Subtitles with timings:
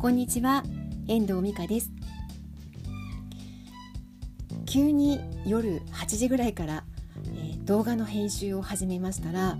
[0.00, 0.64] こんにちは
[1.08, 1.90] 遠藤美香です
[4.64, 6.84] 急に夜8時ぐらいから、
[7.34, 9.58] えー、動画の編集を始めましたら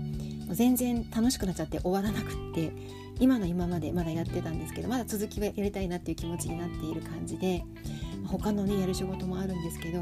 [0.49, 2.71] 全然楽しくなっちゃって終わらなくって
[3.19, 7.63] 今の今までまだやってたんですけどまだ続きはやりたいなっていう気持ちになっている感じで
[8.25, 10.01] 他のねやる仕事もあるんですけど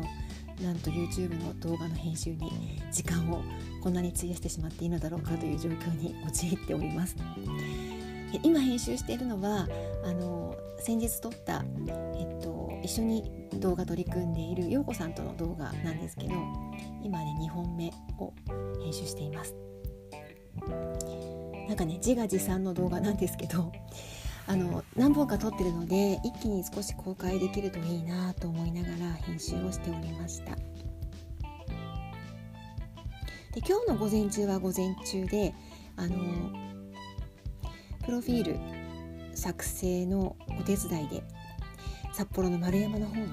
[0.64, 2.50] なんと YouTube の動画の編集に
[2.94, 3.44] 時間を
[3.82, 7.18] こんなに費やしてしまっていいのだろうかという状況に陥っております。
[8.44, 9.68] 今編集しているのは
[10.06, 11.64] あの先日撮った、
[12.16, 16.34] えっと、一緒に動画取り組んでいる陽子さんとの動画なんですけど
[17.04, 18.34] 今ね2本目を
[18.82, 19.56] 編集しています。
[21.68, 23.72] なんかね自画自賛の動画なんですけど
[24.48, 30.56] あの何本か撮ってるので一気に少し公開できるといいなと思いながら編集をしておりました。
[33.54, 35.54] で今日の午前中は午前中で
[35.96, 36.69] あの
[38.06, 38.60] プロフィール
[39.36, 41.24] 作成のお手伝いで
[42.14, 43.28] 札幌の丸山の方に行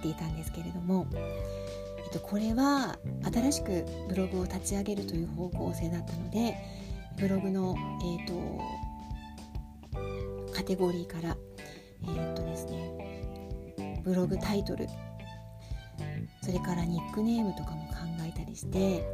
[0.00, 1.06] っていたんですけれども、
[2.04, 2.98] えっと、これは
[3.32, 6.56] 新しくブログを立ち上げるという方向性だったので
[7.18, 8.32] ブログの、えっと、
[10.52, 11.36] カテゴリーから
[12.16, 14.86] えっとですねブログタイトル
[16.42, 17.94] それからニックネームとかも考
[18.26, 19.06] えたりして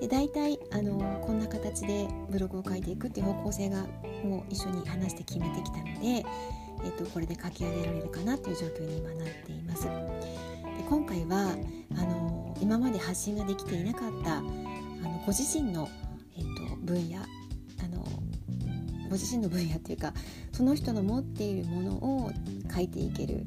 [0.00, 3.84] で大体あのこんな形でブログを書いていくっていう方向性が
[4.24, 9.84] もう一緒に話して決めてきたので、えーと、これで書き上げられるかなという状況に今なっています。
[9.84, 9.90] で
[10.88, 11.56] 今回は
[11.96, 15.88] あの今まで発信ができていなかったあのご自身の、
[16.36, 18.04] えーと、分野あの
[19.08, 20.12] ご自身の分野っていうか
[20.52, 22.30] その人の持っているものを
[22.72, 23.44] 書いていける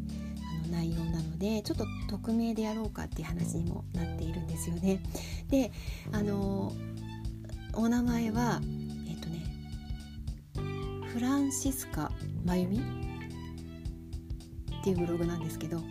[0.72, 5.02] 内容なのでちょっと匿名でやろうかっていう話にもなっているんですよね。
[5.50, 5.72] で
[6.12, 6.74] あの
[7.74, 8.60] お名前は
[9.08, 9.46] えっ、とね
[11.14, 12.12] フランシスカ
[12.46, 15.82] 真由美っていうブログなんですけど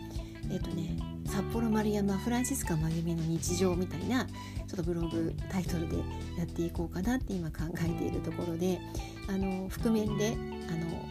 [0.51, 4.33] えっ、とね札幌丸山フランシスカ真由美の日常みたいなちょ
[4.73, 5.97] っとブログタイトルで
[6.37, 8.79] やっていこうかなって今考えているところで
[9.27, 10.35] あの覆面で
[10.69, 11.05] あの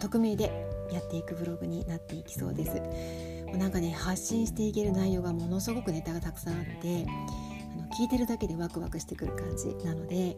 [0.00, 3.28] 匿名でやっていくブログになっていきそうです。
[3.56, 10.36] なんかね発信していける内容がものすごくネタがたくさんあってあの聞いてるだけでワクワクしてくる感じなので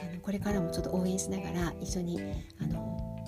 [0.00, 2.20] あのこれからもちょっと応援しながら一緒に
[2.60, 3.24] あの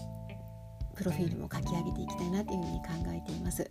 [0.95, 3.71] プロフィールも書き上げていきたいなというふうに考えています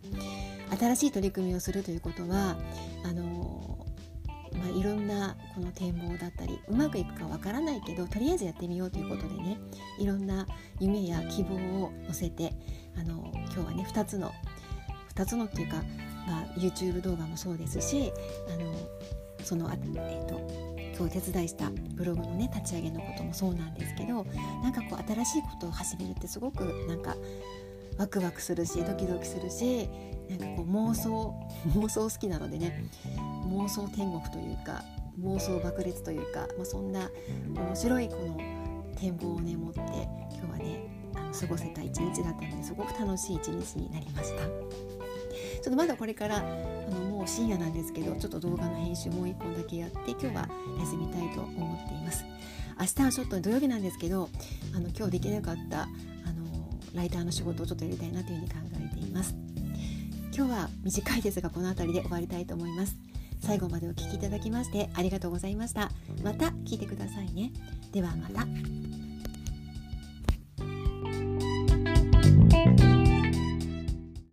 [0.77, 2.55] 新しい取り組みをするということは
[3.03, 3.85] あの
[4.55, 9.59] まあ、いろんなこの展望だったりうまくいくかわからないけどとりあえずやってみようということでね
[9.99, 10.45] いろんな
[10.79, 12.53] 夢や希望を乗せて
[12.97, 14.31] あの今日はね2つの
[15.15, 15.77] 2つのっていうか、
[16.27, 18.11] まあ、YouTube 動画もそうですし
[18.53, 18.73] あの
[19.43, 20.41] その、えーと、
[20.97, 24.25] 今日手伝いしたブログのね立ち上げのこともそうなんですけど
[24.63, 27.15] なんかこう新しいことを始めるってすごくなんか
[27.97, 29.89] ワクワクするしドキドキするし
[30.29, 31.33] なんかこう妄想
[31.79, 32.89] 妄想好きなのでね
[33.47, 34.83] 妄想天国というか
[35.19, 37.09] 妄想爆裂というか、まあ、そんな
[37.47, 38.37] 面白いこの
[38.95, 44.95] 展望をね持って今日はねあの過ごせた一日だったのですごく楽しい一日になりました。
[45.65, 46.41] ちょっとまだこれからあ
[46.91, 50.47] のもう深夜なんですけどちょっと動画の編集もう1本だけやって今日は
[50.79, 52.23] 休みたいと思っています
[52.79, 54.29] 明日はちょっと土曜日なんですけど
[54.75, 56.54] あの今日できなかったあの
[56.95, 59.35] ライターの仕事をちょっとやりたいなというふうに考えています。
[60.35, 62.97] 今日は短いですがこの辺りで終わりたいと思います。
[63.41, 65.91] 最後までお聴きいただきましてありがとうございました。
[66.23, 67.51] また聞いてくださいね。
[67.91, 68.94] ではまた。